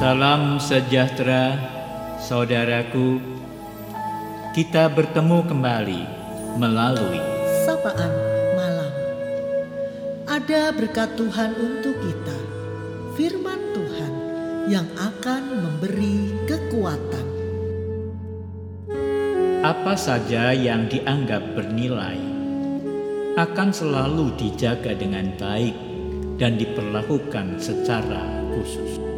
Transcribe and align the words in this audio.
Salam 0.00 0.56
sejahtera, 0.56 1.60
saudaraku. 2.16 3.20
Kita 4.56 4.88
bertemu 4.88 5.44
kembali 5.44 6.02
melalui 6.56 7.20
sapaan 7.68 8.08
malam. 8.56 8.92
Ada 10.24 10.72
berkat 10.72 11.20
Tuhan 11.20 11.52
untuk 11.52 12.00
kita, 12.00 12.38
firman 13.12 13.60
Tuhan 13.76 14.12
yang 14.72 14.88
akan 14.96 15.68
memberi 15.68 16.48
kekuatan. 16.48 17.28
apa 19.60 19.92
saja 19.92 20.56
yang 20.56 20.88
dianggap 20.88 21.52
bernilai 21.52 22.16
akan 23.36 23.68
selalu 23.68 24.32
dijaga 24.40 24.96
dengan 24.96 25.28
baik 25.36 25.76
dan 26.40 26.56
diperlakukan 26.56 27.60
secara 27.60 28.24
khusus. 28.56 29.09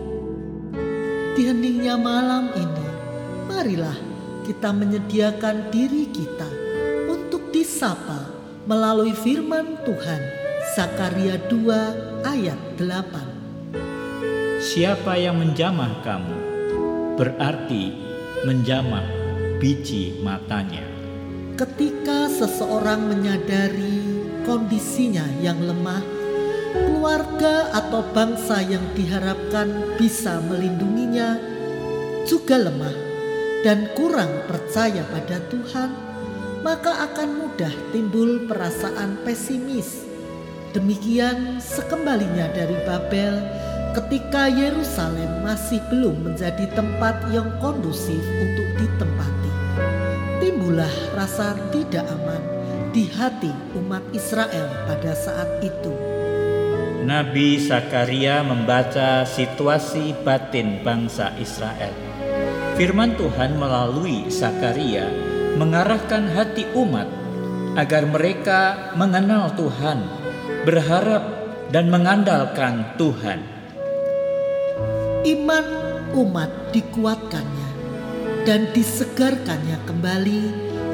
Di 1.32 1.48
heningnya 1.48 1.96
malam 1.96 2.52
ini, 2.52 2.88
marilah 3.48 3.96
kita 4.44 4.68
menyediakan 4.68 5.72
diri 5.72 6.04
kita 6.12 6.44
untuk 7.08 7.48
disapa 7.48 8.28
melalui 8.68 9.16
firman 9.16 9.80
Tuhan. 9.80 10.20
Zakaria 10.76 11.40
2 11.48 12.28
ayat 12.28 12.60
8. 12.76 14.60
Siapa 14.60 15.16
yang 15.16 15.40
menjamah 15.40 16.04
kamu 16.04 16.36
berarti 17.16 17.96
menjamah 18.44 19.08
biji 19.56 20.20
matanya. 20.20 20.84
Ketika 21.56 22.28
seseorang 22.28 23.08
menyadari 23.08 24.04
kondisinya 24.44 25.24
yang 25.40 25.64
lemah, 25.64 26.21
keluarga 26.72 27.70
atau 27.76 28.02
bangsa 28.10 28.64
yang 28.64 28.82
diharapkan 28.96 29.96
bisa 30.00 30.40
melindunginya 30.44 31.36
juga 32.24 32.58
lemah 32.58 32.96
dan 33.62 33.86
kurang 33.94 34.30
percaya 34.50 35.06
pada 35.06 35.38
Tuhan, 35.46 35.90
maka 36.66 37.06
akan 37.10 37.28
mudah 37.46 37.72
timbul 37.94 38.50
perasaan 38.50 39.22
pesimis. 39.22 40.02
Demikian 40.74 41.60
sekembalinya 41.60 42.50
dari 42.50 42.74
Babel 42.82 43.38
ketika 43.92 44.48
Yerusalem 44.48 45.44
masih 45.44 45.78
belum 45.92 46.32
menjadi 46.32 46.64
tempat 46.72 47.28
yang 47.30 47.46
kondusif 47.60 48.18
untuk 48.18 48.68
ditempati. 48.80 49.52
Timbullah 50.42 50.90
rasa 51.14 51.54
tidak 51.70 52.08
aman 52.08 52.42
di 52.90 53.06
hati 53.08 53.52
umat 53.78 54.02
Israel 54.10 54.66
pada 54.88 55.12
saat 55.14 55.60
itu. 55.62 56.11
Nabi 57.02 57.58
Zakaria 57.58 58.46
membaca 58.46 59.26
situasi 59.26 60.14
batin 60.22 60.86
bangsa 60.86 61.34
Israel. 61.34 61.90
Firman 62.78 63.18
Tuhan 63.18 63.58
melalui 63.58 64.30
Zakaria 64.30 65.10
mengarahkan 65.58 66.30
hati 66.30 66.62
umat 66.78 67.10
agar 67.74 68.06
mereka 68.06 68.94
mengenal 68.94 69.50
Tuhan, 69.58 69.98
berharap 70.62 71.24
dan 71.74 71.90
mengandalkan 71.90 72.94
Tuhan. 72.94 73.42
Iman 75.26 75.66
umat 76.14 76.70
dikuatkannya 76.70 77.68
dan 78.46 78.70
disegarkannya 78.70 79.78
kembali 79.90 80.42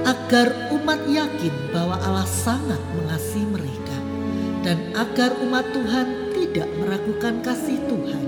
agar 0.08 0.72
umat 0.72 1.04
yakin 1.04 1.52
bahwa 1.68 2.00
Allah 2.00 2.28
sangat 2.28 2.80
mengasihi 2.96 3.44
mereka 3.44 3.87
dan 4.62 4.92
agar 4.94 5.34
umat 5.44 5.66
Tuhan 5.70 6.34
tidak 6.34 6.68
meragukan 6.78 7.34
kasih 7.42 7.78
Tuhan. 7.86 8.24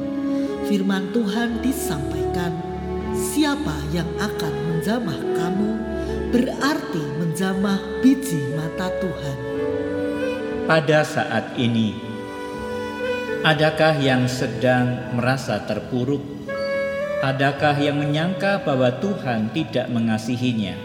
Firman 0.70 1.10
Tuhan 1.10 1.58
disampaikan, 1.64 2.54
siapa 3.16 3.74
yang 3.90 4.06
akan 4.22 4.54
menjamah 4.70 5.20
kamu 5.34 5.70
berarti 6.30 7.04
menjamah 7.18 7.78
biji 7.98 8.54
mata 8.54 8.86
Tuhan. 9.02 9.38
Pada 10.70 11.02
saat 11.02 11.58
ini, 11.58 11.98
adakah 13.42 13.98
yang 13.98 14.30
sedang 14.30 15.10
merasa 15.18 15.58
terpuruk? 15.66 16.22
Adakah 17.20 17.76
yang 17.82 17.98
menyangka 17.98 18.62
bahwa 18.62 18.94
Tuhan 19.02 19.50
tidak 19.50 19.90
mengasihinya? 19.90 20.78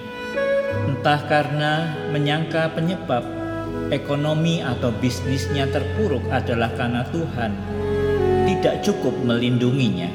Entah 0.89 1.21
karena 1.29 1.95
menyangka 2.11 2.73
penyebab 2.73 3.44
ekonomi 3.93 4.61
atau 4.65 4.89
bisnisnya 4.97 5.69
terpuruk 5.69 6.23
adalah 6.33 6.73
karena 6.73 7.05
Tuhan 7.13 7.51
tidak 8.49 8.81
cukup 8.85 9.13
melindunginya. 9.25 10.09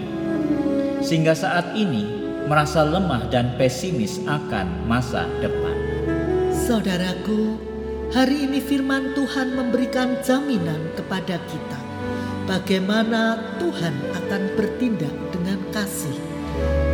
Sehingga 1.01 1.33
saat 1.33 1.73
ini 1.75 2.07
merasa 2.51 2.83
lemah 2.83 3.31
dan 3.31 3.55
pesimis 3.57 4.21
akan 4.27 4.91
masa 4.91 5.25
depan. 5.39 5.77
Saudaraku, 6.51 7.57
hari 8.13 8.47
ini 8.47 8.59
firman 8.59 9.15
Tuhan 9.15 9.55
memberikan 9.55 10.19
jaminan 10.21 10.93
kepada 10.99 11.39
kita 11.47 11.81
bagaimana 12.51 13.39
Tuhan 13.63 13.95
akan 14.11 14.43
bertindak 14.59 15.15
dengan 15.31 15.63
kasih. 15.71 16.19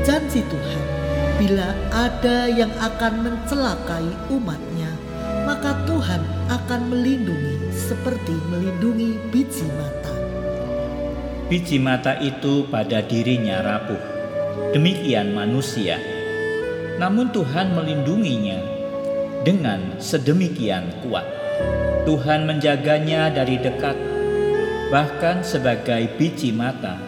Janji 0.05 0.45
Tuhan, 0.45 0.85
bila 1.41 1.73
ada 1.89 2.45
yang 2.45 2.69
akan 2.77 3.25
mencelakai 3.25 4.05
umatnya, 4.29 4.76
maka 5.47 5.79
Tuhan 5.87 6.19
akan 6.51 6.91
melindungi 6.91 7.71
seperti 7.71 8.35
melindungi 8.51 9.15
biji 9.31 9.63
mata. 9.79 10.15
Biji 11.47 11.79
mata 11.79 12.19
itu 12.19 12.67
pada 12.67 12.99
dirinya 13.07 13.63
rapuh. 13.63 14.03
Demikian 14.75 15.31
manusia. 15.31 16.03
Namun 16.99 17.31
Tuhan 17.31 17.79
melindunginya 17.79 18.59
dengan 19.47 20.03
sedemikian 20.03 21.07
kuat. 21.07 21.23
Tuhan 22.03 22.51
menjaganya 22.51 23.31
dari 23.31 23.63
dekat. 23.63 23.95
Bahkan 24.91 25.47
sebagai 25.47 26.11
biji 26.19 26.51
mata, 26.51 26.99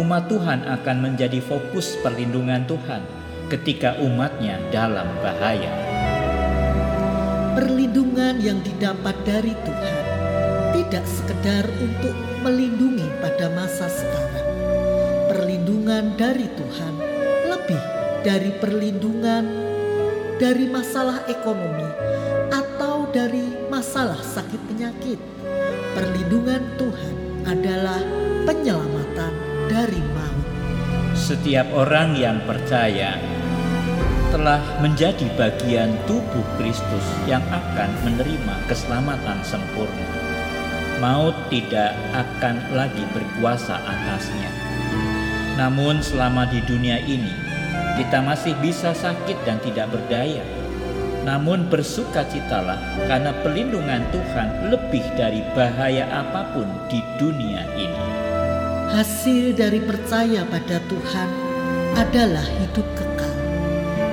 umat 0.00 0.32
Tuhan 0.32 0.64
akan 0.64 0.96
menjadi 1.04 1.44
fokus 1.44 2.00
perlindungan 2.00 2.64
Tuhan 2.64 3.04
ketika 3.52 4.00
umatnya 4.00 4.56
dalam 4.72 5.08
bahaya. 5.20 5.93
Perlindungan 7.54 8.42
yang 8.42 8.58
didapat 8.66 9.14
dari 9.22 9.54
Tuhan 9.54 10.04
tidak 10.74 11.06
sekedar 11.06 11.62
untuk 11.78 12.10
melindungi 12.42 13.06
pada 13.22 13.46
masa 13.54 13.86
sekarang. 13.86 14.48
Perlindungan 15.30 16.18
dari 16.18 16.50
Tuhan 16.50 16.94
lebih 17.46 17.82
dari 18.26 18.50
perlindungan 18.58 19.44
dari 20.42 20.66
masalah 20.66 21.22
ekonomi 21.30 21.86
atau 22.50 23.06
dari 23.14 23.46
masalah 23.70 24.18
sakit 24.18 24.60
penyakit. 24.74 25.22
Perlindungan 25.94 26.74
Tuhan 26.74 27.14
adalah 27.46 28.02
penyelamatan 28.50 29.32
dari 29.70 30.02
maut. 30.10 30.46
Setiap 31.14 31.70
orang 31.70 32.18
yang 32.18 32.42
percaya 32.42 33.14
telah 34.34 34.58
menjadi 34.82 35.30
bagian 35.38 35.94
tubuh 36.10 36.42
Kristus 36.58 37.06
yang 37.30 37.46
akan 37.54 37.86
menerima 38.02 38.66
keselamatan 38.66 39.38
sempurna. 39.46 40.10
Maut 40.98 41.38
tidak 41.54 41.94
akan 42.10 42.58
lagi 42.74 43.06
berkuasa 43.14 43.78
atasnya. 43.78 44.50
Namun 45.54 46.02
selama 46.02 46.50
di 46.50 46.58
dunia 46.66 46.98
ini, 47.06 47.30
kita 47.94 48.18
masih 48.26 48.58
bisa 48.58 48.90
sakit 48.90 49.38
dan 49.46 49.62
tidak 49.62 49.94
berdaya. 49.94 50.42
Namun 51.22 51.70
bersukacitalah 51.70 53.06
karena 53.06 53.30
pelindungan 53.46 54.02
Tuhan 54.10 54.74
lebih 54.74 55.06
dari 55.14 55.46
bahaya 55.54 56.10
apa 56.10 56.50
pun 56.50 56.66
di 56.90 56.98
dunia 57.22 57.70
ini. 57.78 58.02
Hasil 58.90 59.54
dari 59.54 59.78
percaya 59.78 60.42
pada 60.42 60.82
Tuhan 60.90 61.28
adalah 61.94 62.44
hidup. 62.58 62.93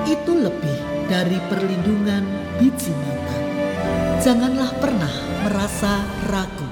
Itu 0.02 0.34
lebih 0.34 0.78
dari 1.06 1.38
perlindungan 1.46 2.24
biji 2.58 2.90
mata. 2.90 3.36
Janganlah 4.22 4.70
pernah 4.78 5.14
merasa 5.46 6.02
ragu. 6.30 6.70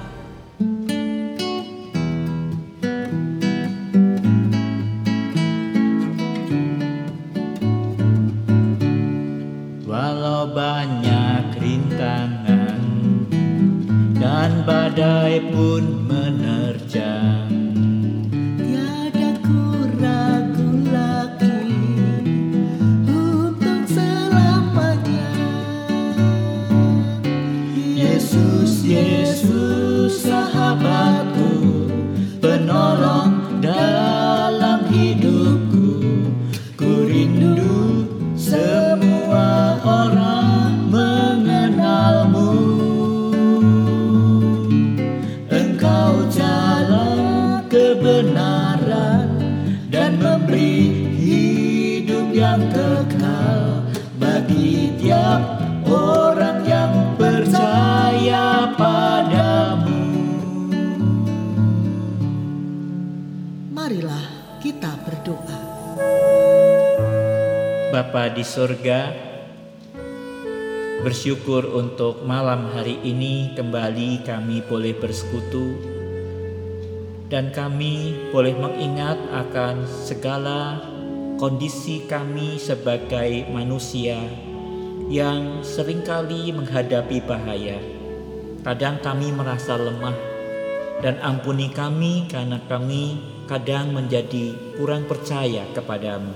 Walau 9.86 10.50
banyak 10.54 11.58
rintangan 11.58 12.82
dan 14.18 14.62
badai 14.62 15.42
pun 15.50 16.06
menerjang. 16.06 17.49
kebenaran 48.90 49.30
dan 49.90 50.18
memberi 50.18 50.82
hidup 51.14 52.34
yang 52.34 52.60
kekal 52.74 53.86
bagi 54.18 54.90
tiap 54.98 55.62
orang 55.86 56.66
yang 56.66 56.92
percaya 57.14 58.74
padamu. 58.74 60.02
Marilah 63.70 64.58
kita 64.58 64.90
berdoa. 65.06 65.60
Bapa 67.90 68.30
di 68.34 68.42
sorga, 68.46 69.10
bersyukur 71.02 71.74
untuk 71.74 72.22
malam 72.26 72.70
hari 72.74 72.98
ini 73.02 73.54
kembali 73.54 74.22
kami 74.22 74.62
boleh 74.62 74.94
bersekutu 74.94 75.99
dan 77.30 77.54
kami 77.54 78.26
boleh 78.34 78.58
mengingat 78.58 79.14
akan 79.30 79.86
segala 79.86 80.82
kondisi 81.38 82.02
kami 82.10 82.58
sebagai 82.58 83.46
manusia 83.54 84.18
yang 85.06 85.62
sering 85.62 86.02
kali 86.02 86.50
menghadapi 86.50 87.22
bahaya. 87.22 87.78
Kadang 88.66 88.98
kami 88.98 89.30
merasa 89.30 89.78
lemah 89.78 90.18
dan 91.00 91.22
ampuni 91.22 91.70
kami 91.70 92.26
karena 92.26 92.58
kami 92.66 93.22
kadang 93.46 93.94
menjadi 93.94 94.52
kurang 94.74 95.06
percaya 95.06 95.64
kepadamu. 95.70 96.34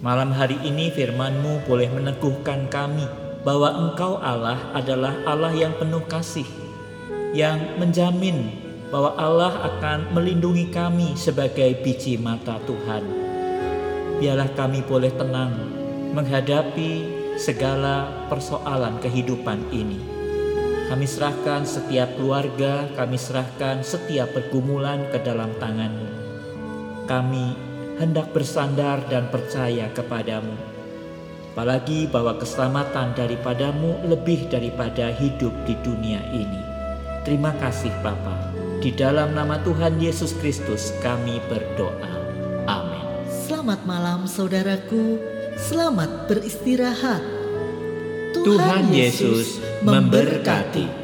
Malam 0.00 0.32
hari 0.32 0.56
ini 0.64 0.88
firmanmu 0.94 1.66
boleh 1.68 1.90
meneguhkan 1.92 2.70
kami 2.72 3.04
bahwa 3.42 3.74
engkau 3.74 4.16
Allah 4.22 4.56
adalah 4.72 5.12
Allah 5.28 5.52
yang 5.52 5.76
penuh 5.76 6.00
kasih, 6.08 6.48
yang 7.36 7.76
menjamin 7.76 8.69
bahwa 8.90 9.14
Allah 9.16 9.54
akan 9.70 10.12
melindungi 10.12 10.68
kami 10.74 11.14
sebagai 11.14 11.78
biji 11.80 12.18
mata 12.18 12.58
Tuhan. 12.66 13.06
Biarlah 14.18 14.50
kami 14.52 14.82
boleh 14.84 15.14
tenang 15.14 15.54
menghadapi 16.12 17.06
segala 17.38 18.26
persoalan 18.28 18.98
kehidupan 19.00 19.70
ini 19.72 20.20
kami 20.90 21.06
serahkan 21.06 21.62
setiap 21.62 22.18
keluarga, 22.18 22.90
kami 22.98 23.14
serahkan 23.14 23.86
setiap 23.86 24.34
pergumulan 24.34 25.06
ke 25.14 25.22
dalam 25.22 25.54
tanganmu. 25.62 26.10
Kami 27.06 27.54
hendak 28.02 28.34
bersandar 28.34 28.98
dan 29.06 29.30
percaya 29.30 29.86
kepadamu. 29.94 30.50
Apalagi 31.54 32.10
bahwa 32.10 32.34
keselamatan 32.42 33.14
daripadamu 33.14 34.02
lebih 34.10 34.50
daripada 34.50 35.14
hidup 35.14 35.54
di 35.62 35.78
dunia 35.78 36.26
ini. 36.34 36.62
Terima 37.22 37.54
kasih 37.62 37.94
Bapa. 38.02 38.59
Di 38.80 38.96
dalam 38.96 39.36
nama 39.36 39.60
Tuhan 39.60 40.00
Yesus 40.00 40.32
Kristus 40.40 40.96
kami 41.04 41.36
berdoa. 41.52 42.00
Amin. 42.64 43.04
Selamat 43.28 43.84
malam 43.84 44.24
saudaraku, 44.24 45.20
selamat 45.60 46.24
beristirahat. 46.24 47.20
Tuhan 48.40 48.88
Yesus 48.88 49.60
memberkati. 49.84 50.99